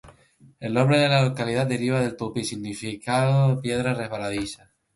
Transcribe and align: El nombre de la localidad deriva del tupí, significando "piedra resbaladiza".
El 0.59 0.73
nombre 0.73 0.97
de 0.97 1.07
la 1.09 1.21
localidad 1.23 1.67
deriva 1.67 1.99
del 1.99 2.17
tupí, 2.17 2.43
significando 2.43 3.61
"piedra 3.61 3.93
resbaladiza". 3.93 4.71